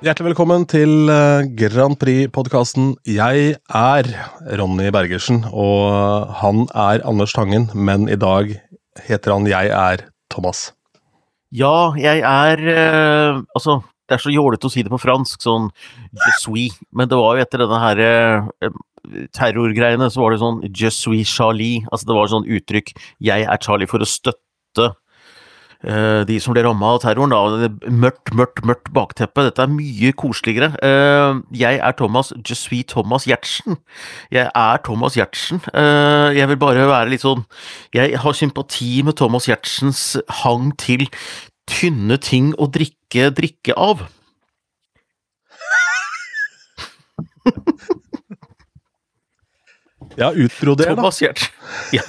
[0.00, 2.94] Hjertelig velkommen til eh, Grand Prix-podkasten.
[3.04, 4.06] Jeg er
[4.56, 8.54] Ronny Bergersen, og han er Anders Tangen, men i dag
[9.04, 10.70] heter han Jeg er Thomas.
[11.52, 15.68] Ja, jeg er eh, Altså, det er så jålete å si det på fransk, sånn
[16.16, 18.72] je suis, men det var jo etter denne her eh,
[19.36, 21.84] terrorgreiene, så var det sånn je suis Charlie.
[21.92, 24.94] Altså, det var sånn uttrykk 'jeg er Charlie' for å støtte
[25.82, 27.32] de som ble ramma av terroren.
[27.32, 29.46] da, det Mørkt, mørkt, mørkt bakteppe.
[29.46, 30.74] Dette er mye koseligere.
[30.84, 33.78] Eh, jeg er Thomas je suis Thomas Giertsen.
[34.30, 35.62] Jeg er Thomas Giertsen.
[35.72, 37.46] Eh, jeg vil bare være litt sånn
[37.96, 41.06] Jeg har sympati med Thomas Giertsens hang til
[41.70, 44.04] tynne ting å drikke drikke av.
[50.18, 50.94] Ja, utbroder, da.
[50.94, 51.48] Thomas Giertsen.
[51.96, 52.02] Ja.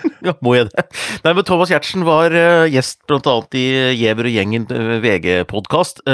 [0.26, 0.84] ja, må jeg det?
[1.24, 3.64] Nei, men Thomas Giertsen var uh, gjest annet i
[3.98, 6.04] Giæver og gjengen uh, VG-podkast,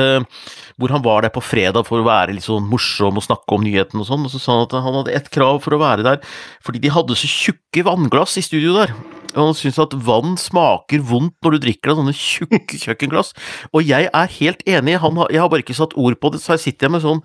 [0.76, 3.64] hvor han var der på fredag for å være litt sånn morsom og snakke om
[3.64, 6.06] nyheten og sånn, og så sa han at han hadde ett krav for å være
[6.06, 6.20] der,
[6.64, 8.92] fordi de hadde så tjukke vannglass i studio der.
[9.36, 13.32] Han syns at vann smaker vondt når du drikker av sånne tjukke kjøkkenglass.
[13.72, 16.42] Og jeg er helt enig, han har, jeg har bare ikke satt ord på det,
[16.42, 17.22] så her sitter jeg med sånn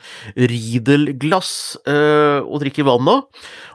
[0.52, 1.52] Riedel-glass
[1.90, 3.18] øh, og drikker vann nå.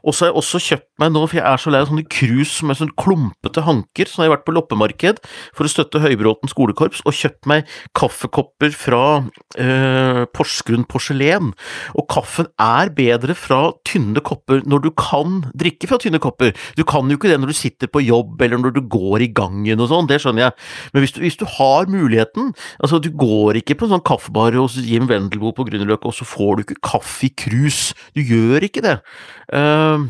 [0.07, 2.07] Og så har jeg også kjøpt meg nå, for jeg er så lei av sånne
[2.13, 5.23] krus med sånn klumpete hanker, så har jeg vært på loppemarked
[5.57, 9.03] for å støtte Høybråten skolekorps, og kjøpt meg kaffekopper fra
[9.59, 11.53] øh, Porsgrunn porselen.
[11.99, 16.55] Og kaffen er bedre fra tynne kopper når du kan drikke fra tynne kopper.
[16.79, 19.31] Du kan jo ikke det når du sitter på jobb eller når du går i
[19.37, 20.57] gangen og sånn, det skjønner jeg,
[20.93, 24.55] men hvis du, hvis du har muligheten Altså, du går ikke på en sånn kaffebar
[24.57, 27.91] hos Jim Wendelboe på Grünerløkka, og så får du ikke kaffe i krus.
[28.17, 28.97] Du gjør ikke det.
[29.51, 30.07] Uh,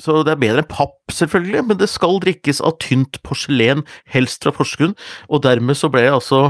[0.00, 4.44] så det er bedre enn papp, selvfølgelig, men det skal drikkes av tynt porselen, helst
[4.44, 4.96] fra Porsgrunn,
[5.32, 6.40] og dermed så ble jeg altså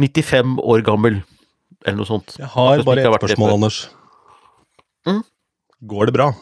[0.00, 1.20] 95 år gammel,
[1.84, 2.34] eller noe sånt.
[2.40, 3.82] Jeg har bare ett spørsmål, Anders.
[5.06, 5.22] Mm?
[5.90, 6.32] Går det bra?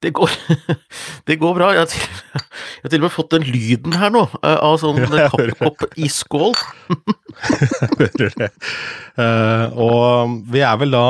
[0.00, 0.30] Det går,
[1.28, 1.72] det går bra.
[1.76, 4.78] Jeg har, til, jeg har, til, og med fått den lyden her nå, eh, av
[4.80, 6.54] sånn kaffekopp i skål.
[6.88, 8.52] jeg hører det.
[9.20, 11.04] Uh, og vi er vel da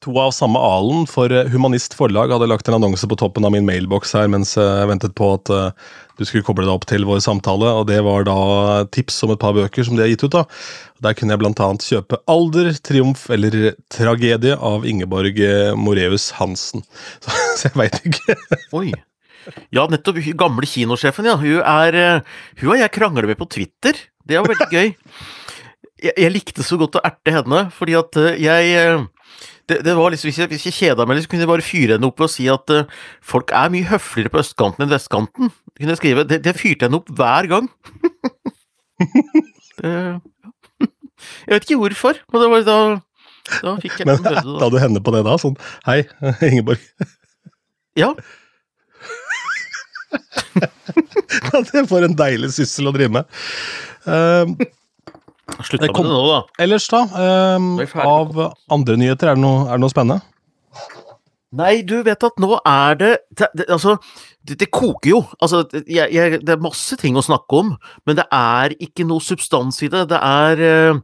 [0.00, 3.66] to av samme alen, for Humanist Forlag hadde lagt en annonse på toppen av min
[3.68, 5.50] mailboks her mens jeg ventet på at
[6.20, 8.36] du skulle koble deg opp til vår samtale, og det var da
[8.92, 10.34] tips om et par bøker som de har gitt ut.
[10.34, 10.44] da.
[11.00, 15.40] Der kunne jeg annet kjøpe 'Alder, triumf eller tragedie' av Ingeborg
[15.80, 16.84] Moreus Hansen.
[17.24, 18.36] Så, så jeg veit ikke.
[18.78, 18.92] Oi.
[19.72, 20.20] Ja, nettopp.
[20.36, 21.38] Gamle kinosjefen, ja.
[21.40, 22.20] Hun er
[22.60, 23.96] Hun og jeg krangler med på Twitter.
[24.20, 24.92] Det var veldig gøy.
[26.04, 29.08] Jeg, jeg likte så godt å erte henne, fordi at jeg
[29.70, 31.96] det, det, var liksom, Hvis jeg, hvis jeg kjeda meg, så kunne jeg bare fyre
[31.96, 32.88] henne opp og si at uh,
[33.32, 35.52] folk er mye høfligere på østkanten enn vestkanten.
[35.78, 36.26] Kunne jeg skrive.
[36.28, 37.70] Det, det fyrte henne opp hver gang.
[39.80, 39.94] det,
[41.20, 42.80] jeg vet ikke hvorfor, men det var da
[43.60, 44.20] da fikk jeg Men.
[44.60, 45.36] Da du henne på det da?
[45.40, 46.02] Sånn Hei,
[46.50, 46.82] Ingeborg.
[47.98, 48.12] Ja.
[51.72, 53.40] det får en deilig syssel å drive med.
[54.06, 54.44] Uh,
[55.58, 56.40] Slutta med det nå, da.
[56.62, 57.04] Ellers, da?
[57.56, 57.72] Um,
[58.04, 58.38] av
[58.72, 60.20] andre nyheter, er det, noe, er det, noe, spennende?
[61.60, 63.96] Nei, du vet at nå er det, det, det Altså,
[64.46, 65.20] det, det, koker jo.
[65.42, 67.74] Altså, jeg, jeg, det er masse ting å snakke om,
[68.06, 70.06] men det er ikke noe substans i det.
[70.12, 71.00] Det er uh,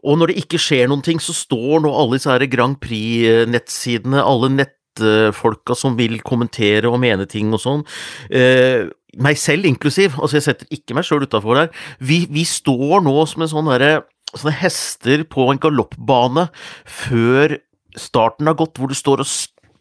[0.00, 4.24] Og når det ikke skjer noen ting, så står nå alle disse her Grand Prix-nettsidene,
[4.24, 7.84] alle nettfolka som vil kommentere og mene ting og sånn,
[8.32, 8.88] uh,
[9.18, 13.14] meg selv inklusiv, altså jeg setter ikke meg sjøl utafor der, vi, vi, står nå
[13.30, 16.46] som en sånn derre sånne hester på en galoppbane
[16.86, 17.56] før
[17.98, 19.32] starten har gått, hvor du står og,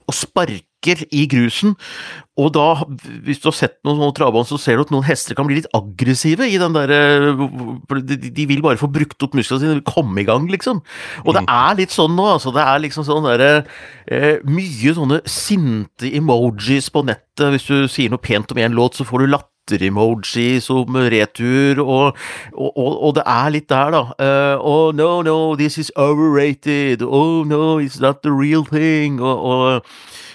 [0.09, 1.73] og sparker i grusen,
[2.39, 2.67] og da,
[3.25, 5.57] hvis du har sett noen noen travbånd, så ser du at noen hester kan bli
[5.57, 6.99] litt aggressive i den derre
[8.07, 10.79] De vil bare få brukt opp musklene sine, komme i gang, liksom.
[11.25, 11.51] Og det mm.
[11.57, 12.55] er litt sånn nå, altså.
[12.55, 13.51] Det er liksom sånn derre
[14.07, 17.49] eh, Mye sånne sinte emojis på nettet.
[17.55, 21.83] Hvis du sier noe pent om én låt, så får du latter emoji som retur,
[21.83, 22.17] og,
[22.53, 24.03] og, og, og, det er litt der, da.
[24.19, 27.01] Uh, oh no, no, this is overrated.
[27.01, 29.21] Oh no, it's not the real thing.
[29.21, 29.81] og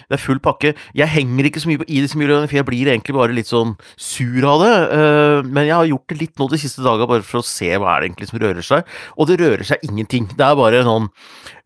[0.08, 0.74] det er full pakke.
[0.96, 3.74] Jeg henger ikke så mye i disse miljøene, for jeg blir egentlig bare litt sånn
[3.96, 4.74] sur av det.
[4.98, 7.70] Eh, men jeg har gjort det litt nå de siste dagene, bare for å se
[7.72, 8.92] hva er det egentlig som rører seg.
[9.16, 10.28] Og det rører seg ingenting.
[10.34, 11.10] Det er bare noen sånn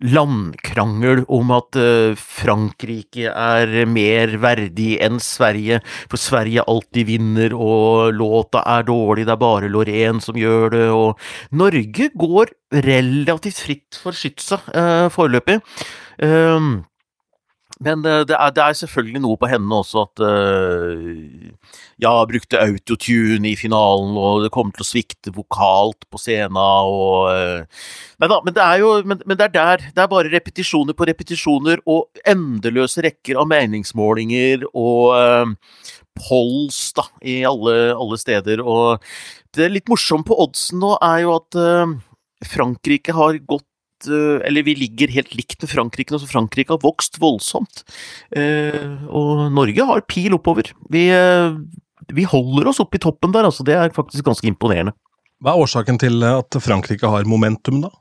[0.04, 5.80] landkrangel om at eh, Frankrike er mer verdig enn Sverige,
[6.10, 10.84] for Sverige alltid vinner, og låta er dårlig, det er bare Lorraine som gjør det,
[10.94, 11.18] og
[11.50, 12.54] Norge går
[12.84, 15.58] relativt fritt for skytsa uh, foreløpig.
[16.22, 16.84] Um,
[17.84, 22.60] Men uh, det, er, det, er, selvfølgelig noe på henne også at uh, Ja, brukte
[22.62, 27.86] autotune i finalen, og det kommer til å svikte vokalt på scenen, og uh,
[28.18, 29.86] Nei da, men det er jo men, men, det er der.
[29.94, 35.54] Det er bare repetisjoner på repetisjoner, og endeløse rekker av meningsmålinger og
[36.18, 38.64] polls da, i alle, alle, steder.
[38.64, 38.98] Og
[39.54, 41.60] det litt morsomme på oddsen nå er jo at
[42.50, 46.82] Frankrike har gått Eh, eller vi ligger helt likt med Frankrike nå, så Frankrike har
[46.84, 47.82] vokst voldsomt.
[48.36, 50.70] Eh, og Norge har pil oppover.
[50.92, 51.56] Vi, eh,
[52.14, 53.66] vi holder oss oppe i toppen der, altså.
[53.66, 54.94] Det er faktisk ganske imponerende.
[55.42, 57.92] Hva er årsaken til at Frankrike har momentum, da?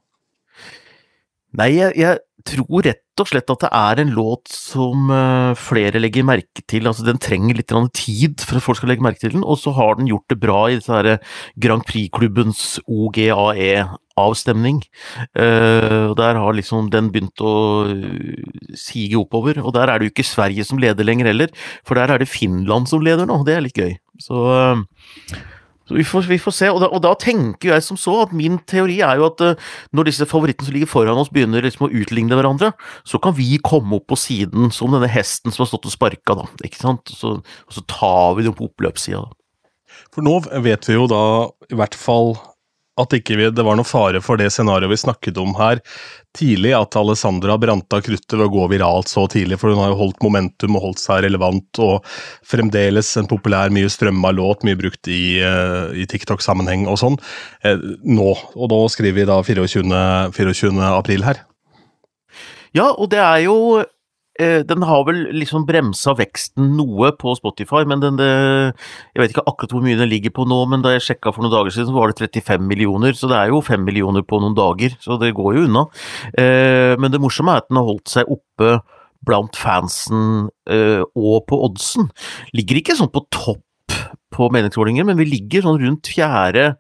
[1.57, 5.11] Nei, jeg, jeg tror rett og slett at det er en låt som
[5.57, 6.89] flere legger merke til.
[6.89, 9.73] Altså, den trenger litt tid for at folk skal legge merke til den, og så
[9.77, 11.17] har den gjort det bra i disse
[11.57, 14.81] Grand Prix-klubbens OGAE avstemning.
[15.37, 17.53] Uh, der har liksom den begynt å
[18.77, 19.61] sige oppover.
[19.63, 21.53] Og der er det jo ikke Sverige som leder lenger heller,
[21.87, 23.43] for der er det Finland som leder nå.
[23.47, 23.93] Det er litt gøy.
[24.21, 24.41] Så
[25.95, 26.69] vi, får, vi, får, se.
[26.73, 29.69] Og da, og da, tenker jeg som så at min teori er jo at uh,
[29.95, 32.73] når disse favorittene som ligger foran oss begynner liksom å utligne hverandre,
[33.07, 36.37] så kan vi komme opp på siden som denne hesten som har stått og sparka,
[36.41, 36.47] da.
[36.67, 37.13] Ikke sant?
[37.13, 39.23] Så, og så tar vi dem på oppløpssida.
[40.13, 41.23] For nå vet vi jo da
[41.71, 42.35] i hvert fall
[42.97, 45.81] at ikke vi, det var noe fare for det scenarioet vi snakket om her
[46.37, 49.91] tidlig, at Alessandra brant av kruttet ved å gå viralt så tidlig, for hun har
[49.93, 52.05] jo holdt momentum og holdt seg relevant, og
[52.45, 57.19] fremdeles en populær, mye strømma låt, mye brukt i, uh, i TikTok-sammenheng og sånn,
[57.65, 58.31] uh, nå.
[58.53, 60.01] Og nå skriver vi da 24.
[60.37, 60.73] 24.
[60.93, 61.43] april her.
[62.75, 63.96] Ja, og det er jo Eh,
[64.37, 68.27] den har vel liksom bremsa veksten noe på Spotify, men den det,
[69.15, 71.45] Jeg vet ikke akkurat hvor mye den ligger på nå, men da jeg sjekka for
[71.45, 73.17] noen dager siden, så var det 35 millioner.
[73.17, 75.87] Så det er jo 5 millioner på noen dager, så det går jo unna.
[76.37, 78.77] Eh, men det morsomme er at den har holdt seg oppe
[79.27, 82.11] blant fansen eh, og på oddsen.
[82.55, 83.63] Ligger ikke sånn på topp
[84.35, 86.71] på meningsmålinger, men vi ligger sånn rundt fjerde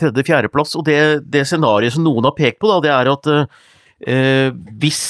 [0.00, 0.76] tredje-fjerdeplass.
[0.78, 0.98] Og det,
[1.30, 4.48] det scenarioet som noen har pekt på, da, det er at eh,
[4.80, 5.02] hvis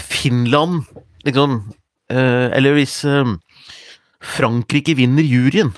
[0.00, 0.84] Finland
[1.26, 1.60] liksom
[2.10, 3.28] Eller hvis eh,
[4.20, 5.70] Frankrike vinner juryen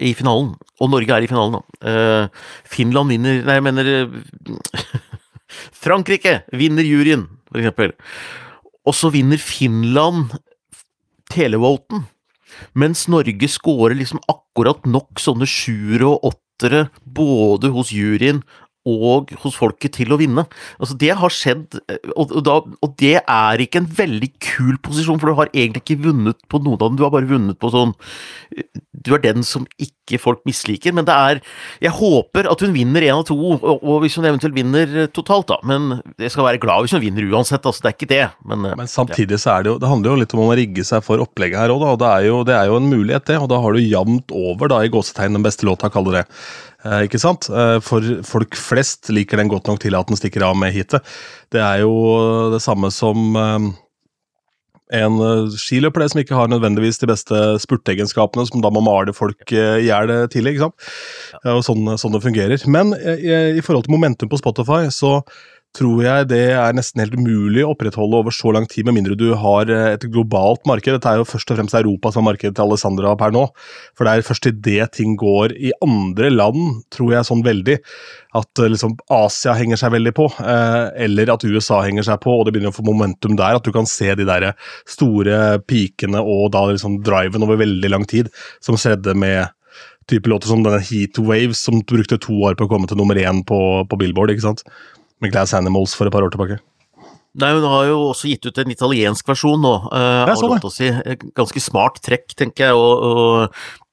[0.00, 1.90] i finalen, og Norge er i finalen, da.
[1.90, 3.90] Eh, Finland vinner Nei, jeg mener
[5.82, 7.92] Frankrike vinner juryen, for eksempel.
[8.88, 10.32] Og så vinner Finland
[11.30, 12.06] televoten,
[12.74, 18.42] mens Norge scorer liksom akkurat nok sånne sjuere og åttere både hos juryen
[18.88, 20.46] og hos folket til å vinne.
[20.80, 21.78] Altså, det har skjedd,
[22.14, 25.84] og, og, da, og, det er ikke en veldig kul posisjon, for du har egentlig
[25.84, 27.94] ikke vunnet på noen av dem, du har bare vunnet på sånn
[29.06, 31.40] Du er den som ikke folk misliker, men det er
[31.80, 35.48] Jeg håper at hun vinner én av to, og, og, hvis hun eventuelt vinner totalt,
[35.50, 35.60] da.
[35.66, 38.24] Men jeg skal være glad hvis hun vinner uansett, altså, det er ikke det.
[38.44, 41.04] Men, men samtidig så er det jo Det handler jo litt om å rigge seg
[41.06, 41.92] for opplegget her òg, da.
[41.94, 43.38] Og det er, jo, det er jo en mulighet, det.
[43.40, 46.26] Og da har du jevnt over, da, i gåsetegn, den beste låta, kaller det.
[46.84, 47.50] Eh, ikke sant?
[47.52, 51.06] Eh, for folk flest liker den godt nok til at den stikker av med hitet.
[51.52, 51.92] Det er jo
[52.54, 53.70] det samme som eh,
[54.96, 55.20] en
[55.54, 59.86] skiløper det som ikke har nødvendigvis de beste spurteegenskapene, som da må male folk i
[59.86, 60.56] hjel tidlig.
[60.56, 60.90] ikke sant?
[61.44, 61.54] Ja.
[61.56, 62.66] Og sånn, sånn det fungerer.
[62.66, 65.20] Men i forhold til momentum på Spotify, så
[65.76, 69.16] tror jeg det er nesten helt umulig å opprettholde over så lang tid, med mindre
[69.18, 70.96] du har eh, et globalt marked.
[70.96, 73.44] Dette er jo først og fremst Europa som er markedet til Alessandra per nå.
[73.94, 77.78] For det er først i det ting går i andre land, tror jeg sånn veldig.
[78.40, 82.34] At eh, liksom Asia henger seg veldig på, eh, eller at USA henger seg på,
[82.34, 83.60] og det begynner å få momentum der.
[83.60, 84.50] At du kan se de der
[84.90, 88.34] store pikene og da liksom driven over veldig lang tid,
[88.64, 89.54] som skjedde med
[90.10, 93.18] type låter som denne Heat Waves, som brukte to år på å komme til nummer
[93.20, 94.34] én på, på Billboard.
[94.34, 94.64] ikke sant?
[95.20, 96.60] Med Glass Animals for et par år tilbake.
[97.40, 99.74] Nei, Hun har jo også gitt ut en italiensk versjon nå.
[99.92, 100.72] Uh, jeg så.
[100.74, 100.90] Si.
[101.38, 102.80] Ganske smart trekk, tenker jeg.
[102.80, 103.90] og, og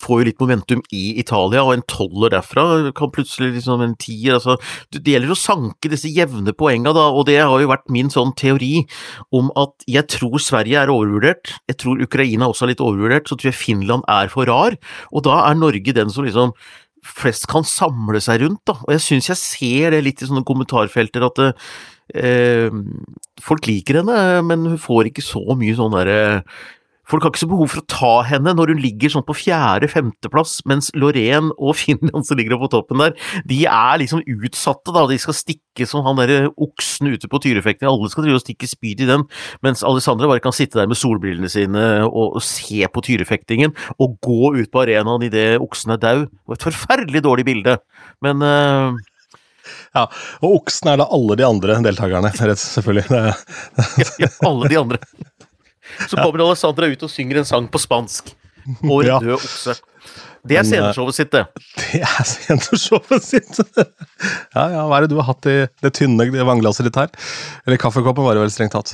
[0.00, 2.64] får jo litt momentum i Italia, og en toller derfra
[2.96, 4.56] kan plutselig liksom en tier altså,
[4.90, 8.32] Det gjelder å sanke disse jevne poengene, da, og det har jo vært min sånn
[8.38, 8.86] teori
[9.34, 13.36] om at jeg tror Sverige er overvurdert, jeg tror Ukraina også er litt overvurdert, så
[13.36, 14.78] tror jeg Finland er for rar,
[15.12, 16.56] og da er Norge den som liksom
[17.04, 18.62] flest kan samle seg rundt.
[18.68, 18.78] Da.
[18.86, 22.70] Og jeg syns jeg ser det litt i sånne kommentarfelter at eh,
[23.44, 26.22] folk liker henne, men hun får ikke så mye sånn derre
[27.10, 30.58] Folk har ikke så behov for å ta henne når hun ligger sånn på fjerde-femteplass,
[30.70, 33.14] mens Lorén og Finland som ligger på toppen der,
[33.48, 35.04] de er liksom utsatte, da.
[35.10, 37.88] De skal stikke som han derre oksen ute på tyrefekten.
[37.90, 39.26] Alle skal drive og stikke spyd i den,
[39.64, 44.18] mens Alessandra bare kan sitte der med solbrillene sine og, og se på tyrefektingen, og
[44.24, 46.20] gå ut på arenaen idet oksen er dau.
[46.54, 47.78] Et forferdelig dårlig bilde,
[48.24, 48.94] men uh,
[49.94, 50.08] Ja,
[50.44, 53.06] Og oksen er da alle de andre deltakerne, selvfølgelig.
[54.22, 54.98] Ja, alle de andre.
[56.08, 58.32] Så kommer Alessandra ut og synger en sang på spansk.
[58.88, 59.18] Og Ja.
[59.20, 59.74] død okse.
[60.44, 61.44] Det er eh, sceneshowet sitt, det.
[61.80, 63.60] det er sceneshowet sitt!
[64.54, 67.10] Ja, ja, hva er det du har hatt i det tynne vannglasset ditt her?
[67.66, 68.92] Eller kaffekoppen, var det vel strengt tatt.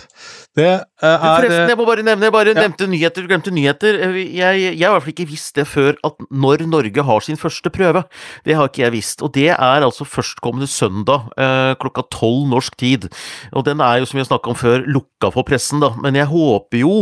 [0.57, 2.62] Det eh, er Forresten, jeg må bare nevne, jeg bare Ja.
[2.64, 3.99] nevnte nyheter, du glemte nyheter.
[4.16, 7.71] Jeg, har i hvert fall ikke visst det før at når Norge har sin første
[7.75, 8.02] prøve.
[8.49, 9.23] Det har ikke jeg visst.
[9.26, 13.11] Og det er altså førstkommende søndag eh, klokka tolv norsk tid.
[13.52, 15.92] Og den er jo, som vi har snakka om før, lukka for pressen, da.
[16.00, 16.95] Men jeg håper jo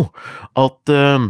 [0.59, 1.29] at eh,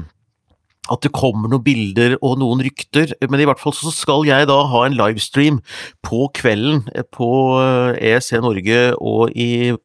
[0.93, 4.49] at det kommer noen bilder og noen rykter, men i hvert fall så skal jeg
[4.51, 5.61] da ha en livestream
[6.07, 7.29] på kvelden eh, på
[7.63, 9.77] eh, ESC Norge og i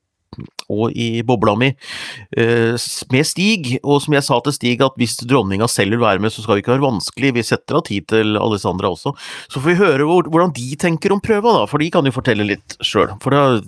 [0.72, 2.74] og i bobla mi eh,
[3.14, 6.34] med Stig, og som jeg sa til Stig, at hvis dronninga selv vil være med,
[6.34, 9.14] så skal det ikke være vanskelig, vi setter av tid til Alessandra også.
[9.52, 12.48] Så får vi høre hvordan de tenker om prøva, da, for de kan jo fortelle
[12.48, 13.14] litt sjøl.
[13.24, 13.62] For da,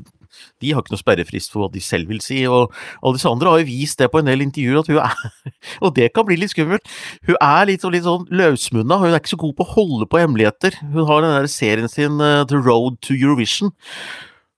[0.61, 2.73] de har ikke noe sperrefrist for hva de selv vil si, og
[3.05, 5.51] Alessandra har jo vist det på en del intervjuer at hun er
[5.85, 6.87] Og det kan bli litt skummelt.
[7.27, 10.07] Hun er litt, sånn- litt sånn løsmunna, hun er ikke så god på å holde
[10.11, 10.79] på hemmeligheter.
[10.93, 13.73] Hun har den der serien sin eh, The Road to Eurovision,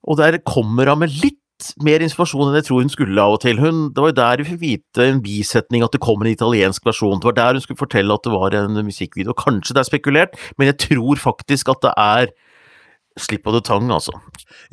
[0.08, 1.36] og der kommer hun med litt
[1.82, 3.58] mer informasjon enn jeg tror hun skulle av og til.
[3.58, 6.86] Hun, det var jo der vi fikk vite en bisetning at det kom en italiensk
[6.86, 7.18] versjon.
[7.18, 9.34] Det var der hun skulle fortelle at det var en musikkvideo.
[9.38, 12.30] Kanskje det er spekulert, men jeg tror faktisk at det er
[13.18, 14.14] Slip of the tongue, altså.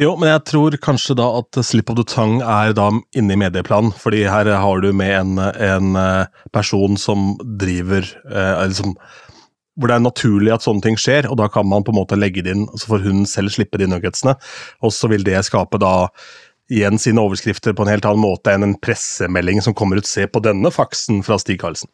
[0.02, 3.40] Jo, men jeg tror kanskje da at Slip of the Tongue er da inne i
[3.40, 3.94] medieplanen.
[3.96, 8.96] Fordi her har du med en, en eh, person som driver eh, liksom,
[9.76, 12.20] hvor det er naturlig at sånne ting skjer, og da kan man på en måte
[12.20, 14.38] legge det inn, så får hun selv slippe de nuggetsene.
[14.84, 15.96] Og så vil det skape da
[16.72, 20.26] igjen sine overskrifter på en helt annen måte enn en pressemelding som kommer ut 'se
[20.28, 21.90] på denne faksen' fra Stig Karlsen.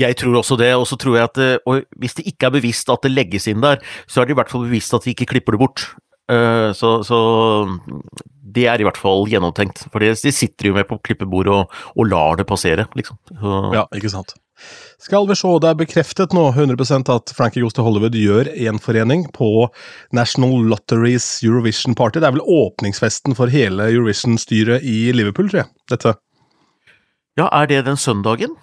[0.00, 2.56] Jeg tror også det, og så tror jeg at eh, og hvis det ikke er
[2.58, 5.14] bevisst at det legges inn der, så er det i hvert fall bevisst at vi
[5.16, 5.86] ikke klipper det bort.
[6.30, 7.18] Eh, Så, så
[8.52, 12.08] det er i hvert fall gjennomtenkt, for de sitter jo med på klippebordet og, og
[12.10, 13.16] lar det passere, liksom.
[13.32, 14.34] Så, Ja, ikke sant.
[15.02, 19.24] Skal vi se, det er bekreftet nå 100% at Frankie Goes to Hollywood gjør gjenforening
[19.34, 19.48] på
[20.14, 22.20] National Lotteries Eurovision Party.
[22.22, 25.72] Det er vel åpningsfesten for hele Eurovision-styret i Liverpool, tror jeg.
[25.90, 26.14] Dette.
[27.40, 28.54] ja, er det den søndagen?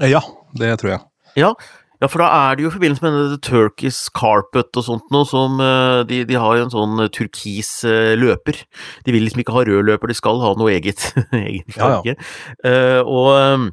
[0.00, 1.02] Eh, Ja, det tror jeg.
[1.36, 1.52] Ja,
[1.96, 5.24] ja, for da er det jo i forbindelse med denne Turkish Carpet og sånt noe,
[5.28, 8.60] som eh, de, de har jo en sånn eh, turkis eh, løper.
[9.06, 11.06] De vil liksom ikke ha rød løper, de skal ha noe eget,
[11.38, 12.16] eget Ja, ja.
[12.68, 13.66] Eh, og eh,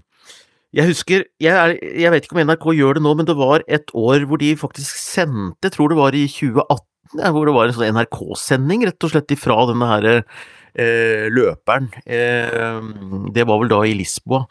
[0.79, 3.67] jeg husker, jeg, er, jeg vet ikke om NRK gjør det nå, men det var
[3.67, 6.89] et år hvor de faktisk sendte, jeg tror det var i 2018,
[7.19, 10.07] ja, hvor det var en sånn NRK-sending, rett og slett ifra denne her
[10.73, 11.91] løperen.
[12.05, 12.79] Eh,
[13.35, 14.45] det var vel da i Lisboa,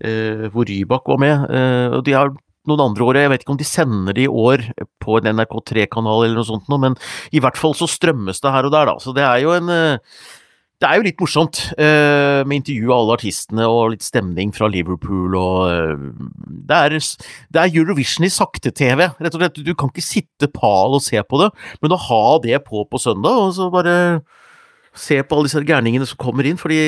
[0.00, 1.46] eh, hvor Rybak var med.
[1.50, 2.32] Eh, og de har
[2.66, 4.64] noen andre år, jeg vet ikke om de sender det i år
[5.02, 6.96] på en NRK3-kanal eller noe sånt, men
[7.30, 8.96] i hvert fall så strømmes det her og der, da.
[9.02, 10.18] Så det er jo en eh,
[10.76, 14.68] det er jo litt morsomt eh, med intervju av alle artistene og litt stemning fra
[14.68, 16.02] Liverpool og eh,
[16.68, 16.96] det, er,
[17.54, 19.62] det er Eurovision i sakte-TV, rett og slett.
[19.64, 21.48] Du kan ikke sitte pal og se på det,
[21.80, 23.96] men å ha det på på søndag, og så bare
[24.96, 26.78] se på alle disse gærningene som kommer inn, fordi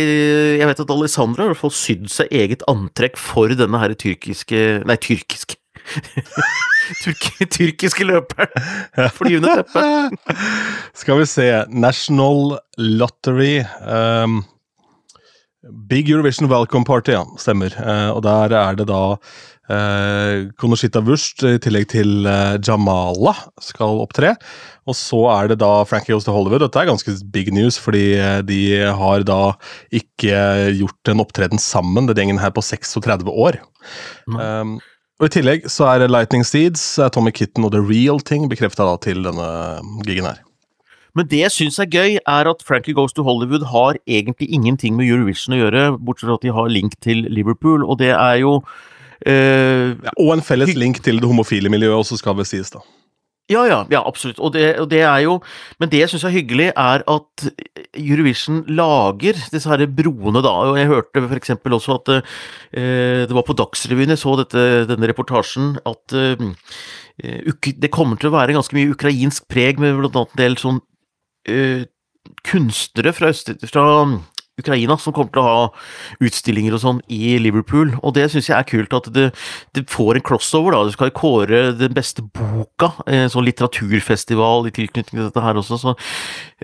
[0.59, 3.95] jeg vet at Alessandra har i hvert fall sydd seg eget antrekk for denne her
[3.99, 5.59] tyrkiske Nei, tyrkiske
[7.03, 8.53] Tyrk, Tyrkiske løperen!
[9.17, 9.83] Flyvende teppe.
[11.00, 14.43] Skal vi se National Lottery um,
[15.88, 17.25] Big Eurovision Welcome Party, ja.
[17.41, 17.75] Stemmer.
[17.77, 19.03] Uh, og der er det da
[19.69, 24.35] uh, Konoshita Wurst i tillegg til uh, Jamala skal opptre.
[24.89, 26.65] Og så er det da Frankie Goes to Hollywood.
[26.65, 28.61] Dette er ganske big news, fordi eh, de
[28.97, 29.53] har da
[29.93, 30.39] ikke
[30.79, 33.61] gjort en opptreden sammen, den gjengen her, på 36 år.
[34.25, 34.39] Mm.
[34.41, 34.73] Um,
[35.21, 38.87] og I tillegg så er Lightning Seeds, er Tommy Kitten og The Real Thing bekrefta
[39.05, 39.49] til denne
[40.07, 40.41] gigen her.
[41.19, 44.95] Men det jeg syns er gøy, er at Frankie Goes to Hollywood har egentlig ingenting
[44.97, 48.39] med Eurovision å gjøre, bortsett fra at de har link til Liverpool, og det er
[48.45, 48.61] jo
[49.27, 52.85] eh, Ja, og en felles link til det homofile miljøet også, skal vel sies, da.
[53.49, 54.41] Ja, ja, ja, absolutt.
[54.45, 55.39] Og det, og det er jo
[55.81, 57.45] Men det jeg syns er hyggelig, er at
[57.97, 60.53] Eurovision lager disse her broene, da.
[60.69, 65.09] Og jeg hørte eksempel også at eh, det var på Dagsrevyen jeg så dette, denne
[65.09, 70.37] reportasjen, at eh, det kommer til å være ganske mye ukrainsk preg, med blant annet
[70.37, 70.83] en del sånn
[71.49, 71.89] eh,
[72.45, 73.87] kunstnere fra, øst, fra
[74.59, 78.59] Ukraina som kommer til å ha utstillinger og sånn i Liverpool, og det syns jeg
[78.59, 79.29] er kult at det,
[79.77, 80.85] det får en crossover, da.
[80.88, 85.81] Du skal kåre den beste boka, en sånn litteraturfestival i tilknytning til dette her også,
[85.81, 85.95] så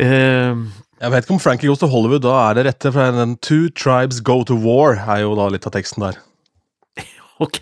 [0.00, 0.52] eh,
[1.00, 3.70] Jeg vet ikke om Frankie Goes to Hollywood da er det rette, for den Two
[3.70, 6.22] Tribes Go to War er jo da litt av teksten der.
[7.42, 7.58] Ok.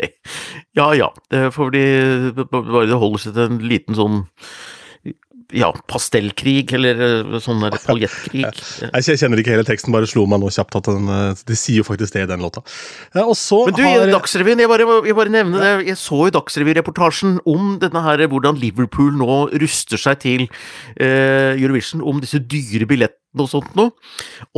[0.77, 1.83] Ja ja, det får de
[2.53, 4.19] Bare det holder seg til en liten sånn
[5.57, 8.45] ja, pastellkrig, eller eh, sånn paljettkrig.
[9.07, 11.83] Jeg kjenner ikke hele teksten, bare slo meg nå kjapt at den, eh, de sier
[11.83, 12.65] jo faktisk det i den låta.
[13.25, 15.73] Og så Men du, har Dagsrevyen, jeg bare, jeg bare nevner det.
[15.93, 20.47] Jeg så jo Dagsrevy-reportasjen om denne her, hvordan Liverpool nå ruster seg til
[20.97, 23.95] eh, Eurovision, om disse dyre billettene og sånt noe.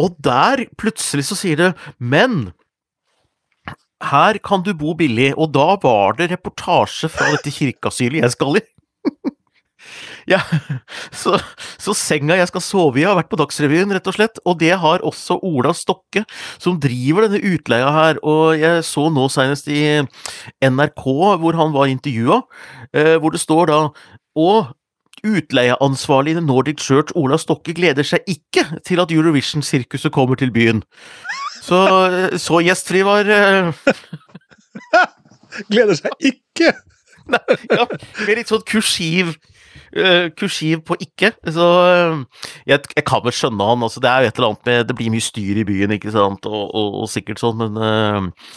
[0.01, 1.73] Og der plutselig så sier det
[2.03, 2.53] Men
[4.05, 5.33] her kan du bo billig.
[5.39, 8.65] Og da var det reportasje fra dette kirkeasylet jeg skal i.
[10.31, 10.41] Ja,
[11.23, 11.37] så,
[11.81, 14.41] så, senga jeg skal sove i, har vært på Dagsrevyen, rett og slett.
[14.49, 16.25] Og det har også Ola Stokke,
[16.63, 18.21] som driver denne utleia her.
[18.25, 19.83] Og jeg så nå senest i
[20.65, 21.05] NRK,
[21.43, 22.43] hvor han var intervjua,
[22.97, 23.83] eh, hvor det står da
[24.35, 24.73] Og
[25.25, 30.53] utleieansvarlig i The Nordic Church, Ola Stokke, gleder seg ikke til at Eurovision-sirkuset kommer til
[30.53, 30.83] byen.
[31.65, 31.79] Så,
[32.37, 33.71] så gjestfri var eh,
[35.71, 36.75] Gleder seg ikke!
[37.31, 37.41] Nei,
[37.71, 37.87] ja,
[38.27, 39.31] med litt sånn kursiv
[40.39, 41.33] kursiv på ikke.
[41.47, 43.85] Så uh, jeg, jeg, kan vel skjønne han.
[43.87, 46.15] Altså, det er jo et eller annet med Det blir mye styr i byen, ikke
[46.15, 48.49] sant, og, og, og sikkert sånn, men uh,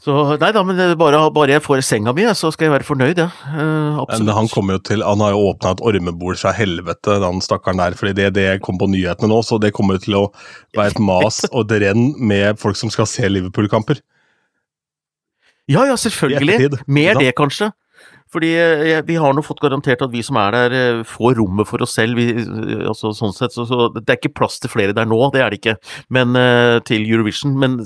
[0.00, 3.18] så nei da, men bare, bare jeg får senga mi, så skal jeg være fornøyd,
[3.20, 3.26] ja.
[3.52, 7.82] men han kommer jo til Han har jo åpna et ormebol fra helvete, den stakkaren
[7.82, 7.96] der.
[7.98, 10.22] fordi det, det kom på nyhetene nå, så det kommer jo til å
[10.78, 14.00] være et mas og et renn med folk som skal se Liverpool-kamper.
[15.68, 16.80] Ja, ja, selvfølgelig.
[16.88, 17.68] Mer det, kanskje.
[18.30, 21.66] Fordi eh, vi har nå fått garantert at vi som er der, eh, får rommet
[21.66, 22.18] for oss selv.
[22.20, 25.18] Vi, eh, altså, sånn sett, så, så, Det er ikke plass til flere der nå,
[25.34, 25.76] det er det ikke.
[26.14, 26.38] Men
[26.86, 27.56] til Eurovision.
[27.58, 27.80] Men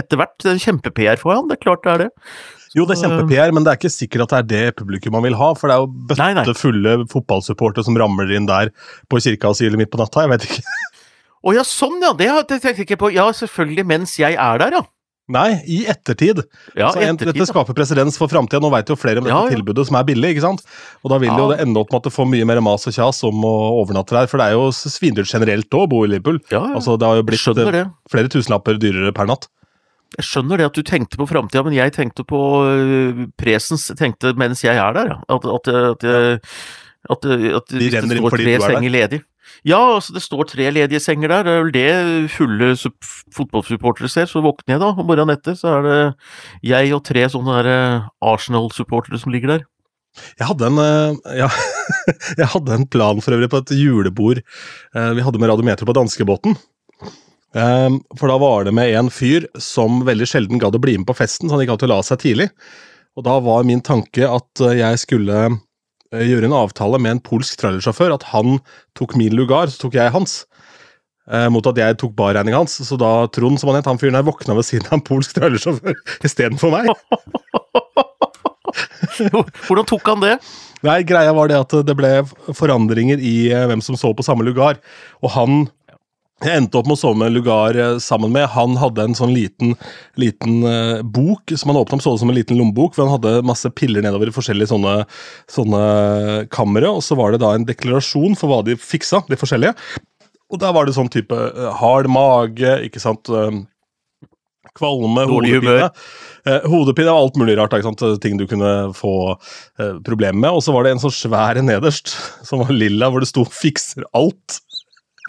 [0.00, 2.08] etter hvert, er kjempe-PR for han, det er klart det er det.
[2.74, 5.26] Jo, det er kjempe-PR, men det er ikke sikkert at det er det publikum man
[5.26, 5.52] vil ha.
[5.58, 8.72] For det er jo bøttefulle fotballsupportere som ramler inn der
[9.12, 10.24] på kirkeasylet midt på natta.
[10.24, 10.64] Jeg vet ikke.
[11.44, 12.14] Å ja, sånn ja!
[12.16, 13.12] Det tenkte jeg ikke på.
[13.12, 14.84] Ja, selvfølgelig mens jeg er der, ja.
[15.32, 16.42] Nei, i ettertid.
[16.76, 18.60] Ja, så ettertid, Dette skaper presedens for framtida.
[18.60, 19.56] Nå veit jo flere om dette ja, ja.
[19.56, 20.34] tilbudet som er billig.
[20.34, 20.64] ikke sant?
[21.00, 22.96] Og da vil jo det ende opp med at du får mye mer mas og
[22.96, 24.28] kjas om å overnatte der.
[24.28, 26.42] For det er jo svindyrt generelt å bo i Liverpool.
[26.52, 27.86] Altså, det har jo blitt det.
[28.12, 29.48] flere tusenlapper dyrere per natt.
[30.18, 34.36] Jeg skjønner det at du tenkte på framtida, men jeg tenkte på uh, presens tenkte
[34.38, 35.16] mens jeg er der.
[35.24, 36.04] At, at, at,
[37.16, 38.92] at, at De renner inn fordi du er der?
[38.92, 39.24] Ledig.
[39.64, 41.46] Ja, altså det står tre ledige senger der.
[41.46, 41.74] Det er vel
[42.24, 42.72] det fulle
[43.34, 44.28] fotballsupportere ser.
[44.30, 45.98] Så våkner jeg da om morgenen etter, så er det
[46.74, 49.66] jeg og tre sånne eh, Arsenal-supportere som ligger der.
[50.38, 51.48] Jeg hadde, en, eh, ja,
[52.40, 55.96] jeg hadde en plan for øvrig på et julebord eh, vi hadde med Radiometer på
[55.96, 56.58] danskebåten.
[57.54, 61.14] For da var det med en fyr som veldig sjelden gadd å bli med på
[61.14, 62.48] festen, så han gikk av til å la seg tidlig.
[63.14, 65.44] Og da var min tanke at jeg skulle
[66.22, 68.58] gjøre en avtale med en polsk trailersjåfør at han
[68.98, 70.42] tok min lugar, så tok jeg hans.
[71.24, 72.76] Eh, mot at jeg tok barregninga hans.
[72.84, 75.36] Så da Trond, som han het, han fyren her våkna ved siden av en polsk
[75.38, 75.96] trailersjåfør
[76.28, 76.90] istedenfor meg.
[79.64, 80.34] Hvordan tok han det?
[80.84, 82.12] Nei, Greia var det at det ble
[82.52, 84.80] forandringer i eh, hvem som så på samme lugar.
[85.24, 85.64] Og han
[86.44, 88.46] jeg endte opp med å sove med Lugar eh, sammen med.
[88.54, 89.74] Han hadde en sånn liten,
[90.20, 93.16] liten uh, bok som han åpna opp så det som en liten lommebok, hvor han
[93.16, 94.96] hadde masse piller nedover i forskjellige sånne,
[95.50, 95.84] sånne
[96.54, 96.90] kamre.
[96.90, 99.74] Og så var det da en deklarasjon for hva de fiksa, de forskjellige.
[100.52, 103.32] Og der var det sånn type uh, hard mage, ikke sant.
[103.32, 103.64] Uh,
[104.74, 105.90] kvalme, hodepine.
[106.44, 107.74] Eh, hodepine og alt mulig rart.
[107.76, 108.04] Ikke sant?
[108.22, 110.50] Ting du kunne få eh, problemer med.
[110.52, 114.08] Og så var det en sånn svær nederst, som var lilla, hvor det sto 'fikser
[114.12, 114.60] alt'.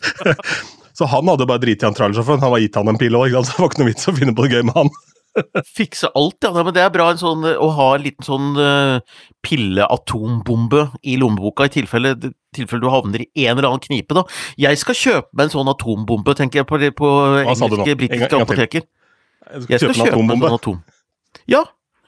[0.96, 2.44] Så han hadde bare driti i han trailersjåføren.
[2.46, 4.36] Han var gitt han en pille òg, så det var ikke noe vits å finne
[4.36, 4.92] på det gøy med han.
[5.78, 6.52] Fikse alt, ja.
[6.56, 11.74] Men det er bra sånn, å ha en liten sånn uh, pilleatombombe i lommeboka, i
[11.76, 12.16] tilfelle,
[12.56, 14.16] tilfelle, du havner i en eller annen knipe.
[14.16, 14.24] da.
[14.62, 18.88] Jeg skal kjøpe meg en sånn atombombe, tenker jeg, på, på engelske, britiske apoteker.
[19.52, 20.84] Jeg skal kjøpe, kjøpe meg en sånn atom...
[21.52, 21.66] Ja,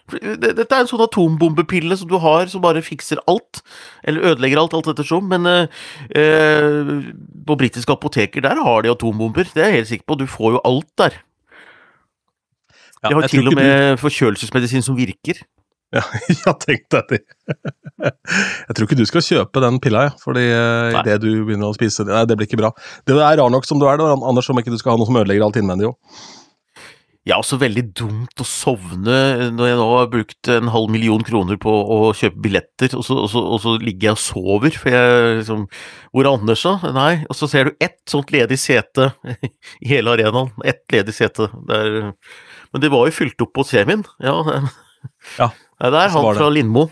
[0.08, 3.62] dette er en sånn atombombepille som du har som bare fikser alt.
[4.08, 5.28] Eller ødelegger alt, alt ettersom.
[5.32, 6.94] Men eh,
[7.48, 9.50] på britiske apoteker, der har de atombomber.
[9.54, 10.20] Det er jeg helt sikker på.
[10.22, 11.22] Du får jo alt der.
[13.08, 14.02] De har til og med du...
[14.02, 15.44] forkjølelsesmedisin som virker.
[15.96, 16.04] Ja,
[16.44, 17.22] ja tenk deg det.
[17.98, 21.78] Jeg tror ikke du skal kjøpe den pilla, ja, fordi eh, idet du begynner å
[21.78, 22.74] spise Nei, det blir ikke bra.
[23.08, 25.10] Det er rar nok som du er, da, Anders, om ikke du skal ha noe
[25.10, 26.20] som ødelegger alt innvendig òg.
[27.28, 29.18] Ja, også veldig dumt å sovne
[29.52, 33.18] når jeg nå har brukt en halv million kroner på å kjøpe billetter, og så,
[33.26, 34.78] og så, og så ligger jeg og sover.
[34.80, 35.66] For jeg liksom
[36.14, 36.94] Hvor er Anders, da?
[36.96, 37.12] Nei.
[37.28, 39.10] Og så ser du ett sånt ledig sete
[39.84, 40.54] i hele arenaen.
[40.64, 41.50] Ett ledig sete.
[41.68, 42.14] Der.
[42.72, 44.06] Men det var jo fylt opp på semien.
[44.24, 44.38] Ja.
[45.36, 45.52] ja
[45.84, 46.88] det er han fra Lindmo.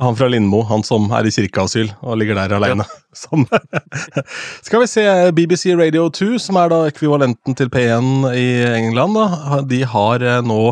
[0.00, 2.86] Han fra Lindmo, han som er i kirkeasyl og ligger der alene.
[3.12, 3.62] Ja.
[4.66, 5.04] Skal vi se
[5.36, 9.18] BBC Radio 2, som er da ekvivalenten til P1 i England.
[9.18, 9.60] Da.
[9.68, 10.62] De har eh, nå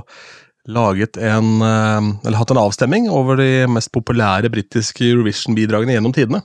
[0.71, 6.43] laget en Eller hatt en avstemning over de mest populære britiske Eurovision-bidragene gjennom tidene.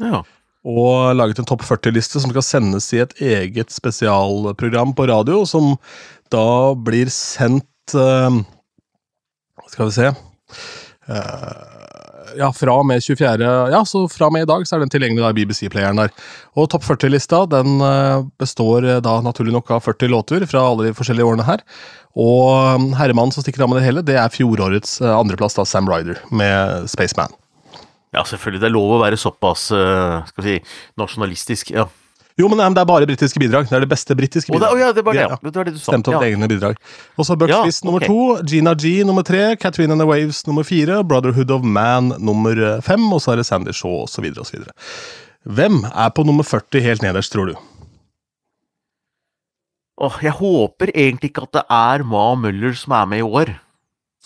[0.00, 0.22] Ja.
[0.60, 5.76] Og laget en topp 40-liste som skal sendes i et eget spesialprogram på radio, som
[6.32, 8.40] da blir sendt eh,
[9.70, 11.79] Skal vi se eh,
[12.38, 13.48] ja, fra og med 24.
[13.72, 16.12] Ja, så fra og med i dag så er den tilgjengelig i BBC-playeren der.
[16.58, 20.88] Og topp 40-lista den eh, består eh, da naturlig nok av 40 låter fra alle
[20.88, 21.64] de forskjellige årene her.
[22.18, 25.66] Og eh, herremannen som stikker av med det hele, det er fjorårets eh, andreplass, da,
[25.68, 27.34] Sam Ryder, med Spaceman.
[28.14, 28.60] ja, selvfølgelig.
[28.62, 30.60] Det er lov å være såpass skal vi si,
[30.98, 31.74] nasjonalistisk.
[31.76, 31.86] Ja.
[32.38, 33.66] Jo, men det er bare britiske bidrag.
[33.68, 34.76] Det er det beste britiske det, bidrag.
[34.76, 35.38] å, ja, det var det, Ja.
[35.42, 35.90] Det var det du sa.
[35.92, 36.28] Stemte opp ja.
[36.30, 36.78] egne bidrag.
[37.18, 38.06] Og så Bucks Fizz nummer ok.
[38.06, 42.56] to, Gina G nummer tre, Catherine and the Waves nummer fire, Brotherhood of Man nummer
[42.56, 44.30] eh, fem, og så er det Sandy Shaw osv.
[44.40, 44.70] osv.
[45.44, 47.58] Hvem er på nummer 40 helt nederst, tror du?
[50.00, 53.52] Åh, jeg håper egentlig ikke at det er Ma Møller som er med i år.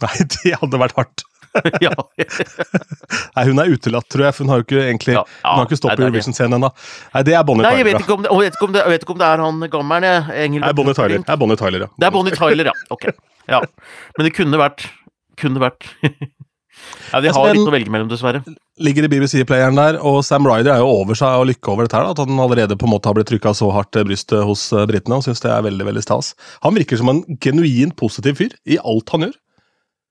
[0.05, 1.24] Nei, det hadde vært hardt.
[1.87, 1.93] ja.
[3.37, 5.61] Nei, Hun er utelatt, tror jeg, for hun har jo ikke egentlig Ja, ja, Hun
[5.63, 6.03] har ikke stått på.
[6.07, 6.71] Eurovision-scenen ennå.
[7.15, 7.91] Nei, det er Bonnie jeg Tyler.
[7.93, 9.45] vet ikke om det, jeg vet ikke om det, jeg vet ikke om det er
[9.45, 10.63] han gammelen, jeg.
[10.65, 11.23] Nei, Bonnie Tyler.
[11.25, 11.91] Det er Bonnie Tyler, ja.
[12.01, 12.77] Det er Bonnie Tyler, ja.
[12.95, 13.09] Ok.
[13.51, 13.61] Ja.
[14.19, 14.87] Men det kunne vært
[15.37, 15.85] Kunne vært
[17.13, 18.41] Ja, de Altså, har den- litt å velge mellom, dessverre.
[18.83, 21.97] Ligger i BBC-playeren der, og Sam Ryder er jo over seg og lykke over dette
[21.97, 22.09] her.
[22.09, 24.83] da, At han allerede på en måte har blitt trykka så hardt brystet hos eh,
[24.91, 26.33] britene, og syns det er veldig veldig stas.
[26.67, 29.37] Han virker som en genuint positiv fyr i alt han gjør.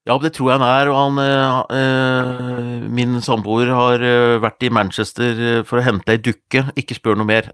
[0.03, 4.65] Ja, det tror jeg han er, og han eh, eh, Min samboer har eh, vært
[4.67, 7.47] i Manchester for å hente ei dukke, ikke spør noe mer,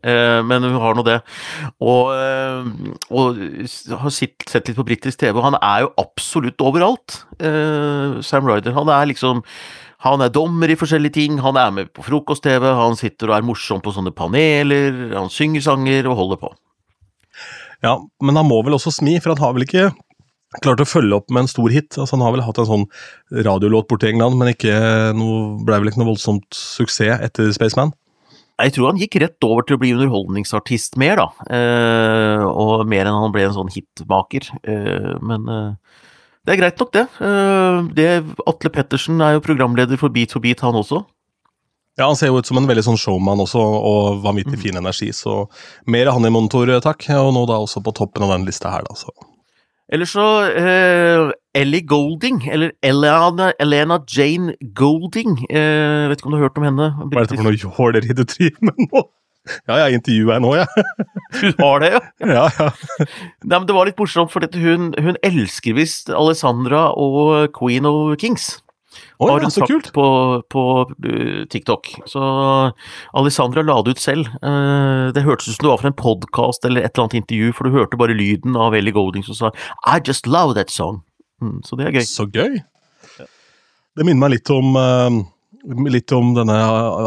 [0.47, 1.19] men hun har nå det.
[1.77, 2.09] Og,
[3.13, 3.37] og
[4.01, 7.19] har sett, sett litt på britisk TV, og han er jo absolutt overalt,
[8.25, 8.73] Sam Ryder.
[8.77, 9.43] Han er liksom
[10.05, 13.45] han er dommer i forskjellige ting, han er med på frokost-TV, han sitter og er
[13.45, 16.53] morsom på sånne paneler, han synger sanger og holder på.
[17.83, 19.89] Ja, Men han må vel også smi, for han har vel ikke
[20.57, 21.93] klart å følge opp med en stor hit.
[21.95, 22.85] Altså Han har vel hatt en sånn
[23.45, 24.75] radiolåt borte i England, men ikke
[25.17, 27.93] noe, ble vel ikke noe voldsomt suksess etter Spaceman.
[28.59, 31.29] Jeg tror han gikk rett over til å bli underholdningsartist mer, da.
[31.55, 34.49] Eh, og mer enn han ble en sånn hitmaker.
[34.67, 36.01] Eh, men eh,
[36.43, 37.05] det er greit nok, det.
[37.23, 38.09] Eh, det.
[38.49, 41.05] Atle Pettersen er jo programleder for Beat for beat, han også.
[41.99, 45.11] Ja, Han ser jo ut som en veldig sånn showman også, og vanvittig fin energi.
[45.15, 45.45] Så
[45.87, 47.07] mer av han i monitor, takk.
[47.15, 48.95] Og nå da også på toppen av den lista her, da.
[48.95, 49.11] Så.
[49.89, 55.39] Eller så eh, Ellie Golding, eller Elena, Elena Jane Golding.
[55.49, 56.91] Eh, vet ikke om du har hørt om henne?
[56.99, 59.03] Hva er det for noe jåleri du driver med nå?
[59.65, 60.83] Ja, jeg intervjuer deg nå, jeg.
[61.39, 62.01] Du har det, ja?
[62.37, 62.69] Ja, ja.
[63.45, 68.13] Nei, men Det var litt morsomt, for hun, hun elsker visst Alessandra og Queen of
[68.21, 68.59] Kings.
[69.19, 69.91] Oi, har hun sagt kult.
[69.93, 70.05] på,
[70.49, 71.91] på uh, TikTok.
[72.09, 72.21] Så
[73.13, 74.29] Alessandra la det ut selv.
[74.41, 77.51] Uh, det hørtes ut som det var fra en podkast eller et eller annet intervju,
[77.53, 79.51] for du hørte bare lyden av Ellie Golding som sa
[79.85, 81.03] I just love that song.
[81.41, 82.07] Mm, så det er gøy.
[82.09, 82.59] Så gøy.
[83.97, 85.19] Det minner meg litt om eh,
[85.91, 86.55] Litt om denne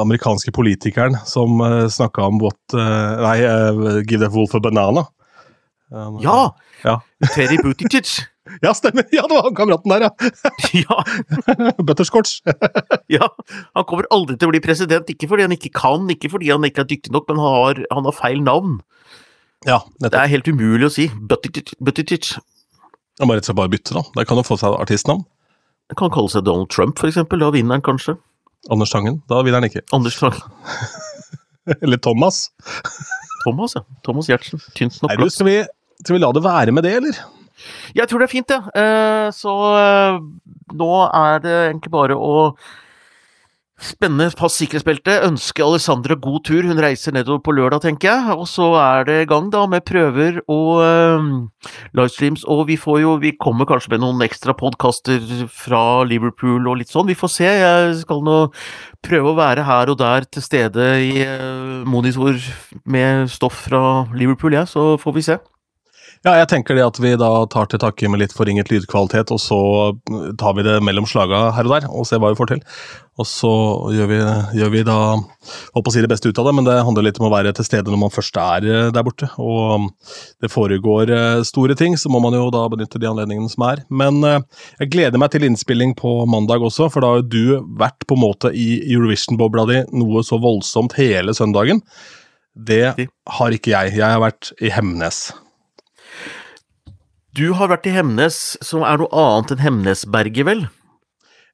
[0.02, 5.06] amerikanske politikeren som uh, snakka om what eh, Nei, eh, give that wolf a banana.
[5.88, 6.52] Eh, Ja!
[6.84, 6.98] Ja.
[7.32, 8.10] Terry Buttigieg.
[8.62, 9.06] Ja, stemmer!
[9.14, 10.10] Ja, det var han kameraten der, ja!
[10.82, 12.40] ja, Butterscotch.
[13.16, 13.28] ja.
[13.78, 16.66] Han kommer aldri til å bli president, ikke fordi han ikke kan, ikke fordi han
[16.68, 18.80] ikke er dyktig nok, men han har, han har feil navn.
[19.68, 21.08] ja, Det er helt umulig å si.
[21.16, 22.34] Buttigieg.
[23.20, 24.04] Han må rett og slett bare bytte, da.
[24.16, 25.24] Der kan han få seg artistnavn.
[25.92, 27.42] Han kan kalle seg Donald Trump, for eksempel.
[27.42, 28.16] Da vinner han kanskje.
[28.72, 29.20] Anders Tangen.
[29.28, 29.84] Da vinner han ikke.
[29.92, 30.40] Anders Tangen.
[31.80, 32.48] Eller Thomas.
[33.44, 33.82] Thomas, ja.
[34.06, 34.62] Thomas Gjertsen.
[34.78, 35.56] Nok Nei, du, skal, vi,
[36.02, 37.20] skal vi la det være med det, eller?
[37.94, 40.20] Jeg tror det er fint, ja, Eh, Så eh,
[40.72, 42.54] nå er det egentlig bare å
[43.82, 46.62] spenne fast sikkerhetsbelte, ønske Alessandra god tur.
[46.70, 48.36] Hun reiser nedover på lørdag, tenker jeg.
[48.38, 51.26] Og så er det i gang da med prøver og eh,
[51.98, 52.44] livestreams.
[52.46, 55.18] Og vi får jo Vi kommer kanskje med noen ekstra podkaster
[55.50, 57.10] fra Liverpool og litt sånn.
[57.10, 57.48] Vi får se.
[57.48, 58.38] Jeg skal nå
[59.02, 61.26] prøve å være her og der til stede i
[61.88, 62.38] monitor
[62.86, 64.70] med stoff fra Liverpool, jeg.
[64.70, 65.42] Så får vi se.
[66.22, 69.40] Ja, jeg tenker det at vi da tar til takke med litt forringet lydkvalitet, og
[69.42, 69.56] så
[70.38, 72.60] tar vi det mellom slaga her og der, og ser hva vi får til.
[73.18, 73.50] Og så
[73.90, 74.20] gjør vi,
[74.60, 77.08] gjør vi da Holdt på å si det beste ut av det, men det handler
[77.08, 79.26] litt om å være til stede når man først er eh, der borte.
[79.42, 79.88] Og
[80.38, 83.82] det foregår eh, store ting, så må man jo da benytte de anledningene som er.
[83.90, 84.38] Men eh,
[84.78, 88.22] jeg gleder meg til innspilling på mandag også, for da har du vært på en
[88.22, 91.82] måte i Eurovision-bobla di noe så voldsomt hele søndagen.
[92.54, 93.96] Det har ikke jeg.
[93.98, 95.32] Jeg har vært i Hemnes.
[97.32, 100.66] Du har vært i Hemnes, som er noe annet enn Hemnesberget, vel?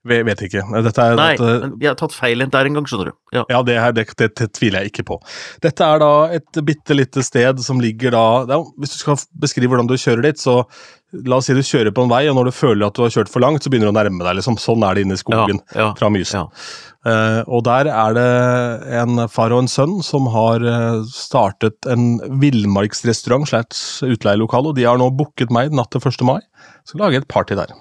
[0.06, 0.62] Vet, vet ikke.
[0.86, 3.16] Dette er, Nei, dette, men jeg har tatt feil der en gang, skjønner du.
[3.34, 3.42] Ja.
[3.50, 5.16] Ja, det, her, det, det, det tviler jeg ikke på.
[5.64, 9.72] Dette er da et bitte lite sted som ligger da er, Hvis du skal beskrive
[9.74, 10.62] hvordan du kjører dit, så
[11.26, 13.10] la oss si du kjører på en vei, og når du føler at du har
[13.12, 14.38] kjørt for langt, så begynner du å nærme deg.
[14.38, 14.58] liksom.
[14.60, 16.44] Sånn er det inne i skogen Ja, ja, fra Mysen.
[16.46, 16.68] ja.
[17.08, 18.28] Eh, og der er det
[19.00, 24.84] en far og en sønn som har eh, startet en villmarksrestaurant slags utleielokale, og de
[24.88, 26.24] har nå booket meg natt til 1.
[26.28, 26.40] mai.
[26.88, 27.72] Skal lage et party der.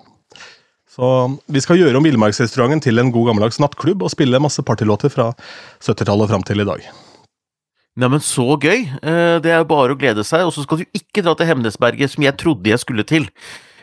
[0.97, 1.07] Så
[1.53, 5.29] vi skal gjøre om Villmarksrestauranten til en god gammeldags nattklubb og spille masse partylåter fra
[5.85, 6.87] 70-tallet fram til i dag.
[7.97, 8.83] Neimen, så gøy.
[9.01, 10.45] Eh, Det er jo bare å glede seg.
[10.45, 13.29] Og så skal du ikke dra til Hemnesberget, som jeg trodde jeg skulle til.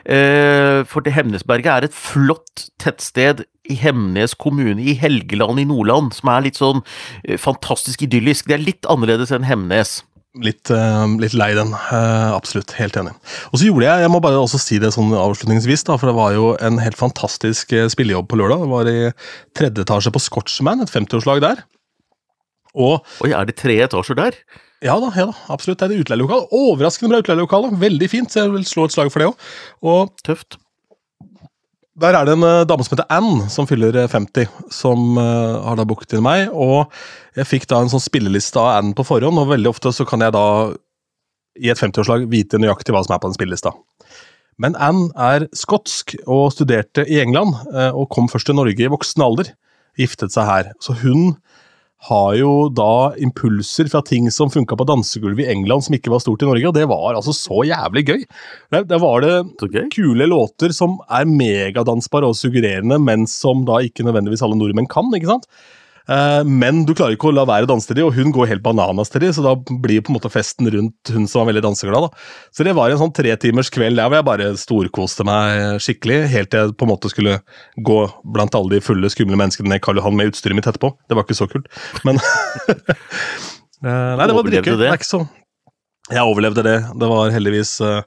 [0.06, 6.28] Eh, For Hemnesberget er et flott tettsted i Hemnes kommune i Helgeland i Nordland, som
[6.34, 6.82] er litt sånn
[7.24, 8.46] eh, fantastisk idyllisk.
[8.50, 10.02] Det er litt annerledes enn Hemnes.
[10.42, 11.70] Litt, eh, litt lei den.
[11.74, 12.72] eh, absolutt.
[12.74, 13.12] Helt enig.
[13.52, 16.16] Og så gjorde jeg, jeg må bare også si det sånn avslutningsvis, da, for det
[16.16, 18.64] var jo en helt fantastisk eh, spillejobb på lørdag.
[18.64, 19.12] Det var i
[19.54, 21.62] tredje etasje på Scotchman, et 50-årslag der.
[22.74, 24.40] Og Oi, er det tre etasjer der?
[24.84, 25.78] ja da, ja da, absolutt.
[25.78, 26.48] Det er et utleielokale.
[26.52, 27.70] Overraskende bra utleielokale.
[27.80, 30.10] Veldig fint, så jeg vil slå et slag for det òg.
[30.26, 30.58] Tøft.
[32.02, 35.62] Der er det en eh, dame som heter Ann, som fyller eh, 50, som uh,
[35.62, 36.48] har da booket inn meg.
[36.50, 36.90] Og
[37.38, 40.24] jeg fikk da en sånn spilleliste av Ann på forhånd, og veldig ofte så kan
[40.24, 40.46] jeg da
[41.54, 43.70] i et 50-årslag vite nøyaktig hva som er på den spillelista.
[44.58, 48.90] Men Ann er skotsk og studerte i England, uh, og kom først til Norge i
[48.90, 49.54] voksen alder.
[49.94, 50.72] Giftet seg her.
[50.82, 51.36] Så hun
[52.04, 56.20] har jo da impulser fra ting som funka på dansegulvet i England som ikke var
[56.20, 58.26] stort i Norge, og det var altså så jævlig gøy.
[58.74, 59.32] Der, var det
[59.64, 59.86] okay.
[59.94, 65.08] kule låter som er megadansbare og suggererende, men som da ikke nødvendigvis alle nordmenn kan.
[65.16, 65.48] ikke sant?
[66.10, 68.50] Eh, men du klarer ikke å la være å danse til dem, og hun går
[68.50, 71.52] helt bananas til dem, så da blir på en måte festen rundt hun som var
[71.52, 72.08] veldig danseglad.
[72.08, 72.26] da.
[72.54, 76.52] Så det var en sånn tretimers kveld der hvor jeg bare storkoste meg skikkelig, helt
[76.52, 77.38] til jeg på en måte skulle
[77.88, 78.00] gå
[78.36, 80.92] blant alle de fulle, skumle menneskene ned Karl Johan med utstyret mitt etterpå.
[81.08, 81.70] Det var ikke så kult,
[82.06, 82.20] men
[83.84, 84.60] Eh, Nei, det var det?
[84.64, 85.26] Det er ikke så
[86.12, 86.76] jeg overlevde det.
[87.00, 88.02] Det var heldigvis uh,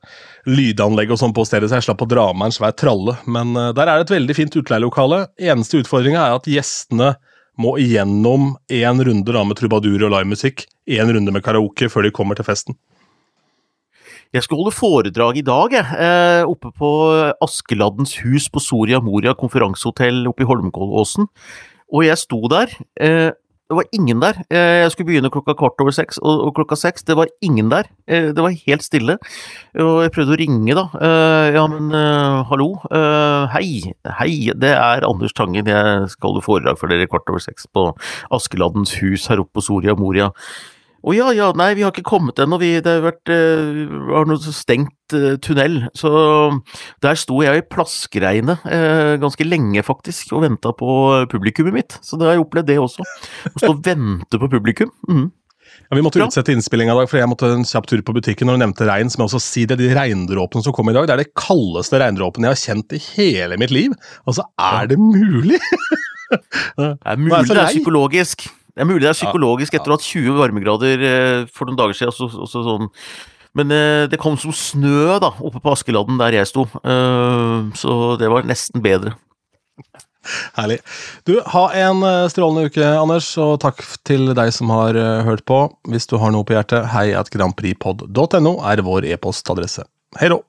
[0.45, 3.15] lydanlegg og sånn på stedet, så jeg slapp å dra med en svær tralle.
[3.25, 5.23] Men uh, der er det et veldig fint utleielokale.
[5.41, 7.15] Eneste utfordringa er at gjestene
[7.57, 12.13] må igjennom én runde da med trubadur og livemusikk, én runde med karaoke før de
[12.15, 12.77] kommer til festen.
[14.35, 15.97] Jeg skal holde foredrag i dag, jeg.
[16.03, 16.89] Eh, oppe på
[17.43, 21.29] Askeladdens hus på Soria Moria konferansehotell oppe i Holmenkollåsen.
[21.95, 22.73] Og jeg sto der.
[23.67, 24.37] Det var ingen der.
[24.47, 27.89] Eh, jeg skulle begynne klokka kvart over seks, og, klokka seks, det var ingen der.
[28.07, 29.17] Eh, det var helt stille.
[29.75, 30.85] Og jeg prøvde å ringe, da.
[30.95, 31.91] Eh, ja, men
[32.47, 32.69] hallo?
[33.51, 35.67] Hei, hei, det er Anders Tangen.
[35.67, 37.89] Jeg skal holde foredrag for dere kvart over seks på
[38.31, 40.31] Askeladdens hus her oppe på Soria Moria.
[41.07, 44.27] Å ja, ja, nei, vi har ikke kommet ennå, vi, det har vært eh, har
[44.27, 45.79] noe stengt eh, tunnel.
[45.95, 46.11] Så
[47.03, 50.89] der sto jeg i plaskregnet eh, ganske lenge, faktisk, og venta på
[51.31, 51.97] publikummet mitt.
[52.03, 53.07] Så da har jeg opplevd det også.
[53.07, 54.91] Å stå og vente på publikum.
[55.07, 55.29] Mm.
[55.87, 56.27] Ja, vi måtte Bra.
[56.27, 58.49] utsette innspillinga i dag, for jeg måtte en kjapp tur på butikken.
[58.49, 59.79] Når du nevnte regn, som jeg også si det.
[59.79, 63.01] De regndråpene som kom i dag, det er det kaldeste regndråpene jeg har kjent i
[63.13, 63.95] hele mitt liv.
[64.27, 65.61] Altså, er det mulig?
[66.27, 68.41] Det er er mulig det er psykologisk.
[68.77, 71.79] Det er mulig det er psykologisk etter å ha hatt 20 varmegrader eh, for noen
[71.79, 72.11] dager siden.
[72.13, 72.91] Også, også sånn.
[73.57, 77.95] Men eh, det kom som snø da, oppe på Askeladden der jeg sto, Eh, så
[78.21, 79.15] det var nesten bedre.
[80.57, 80.77] Herlig.
[81.25, 85.61] Du, ha en strålende uke, Anders, og takk til deg som har hørt på.
[85.87, 89.87] Hvis du har noe på hjertet, hei at grandprixpod.no er vår e-postadresse.
[90.19, 90.43] Hei då!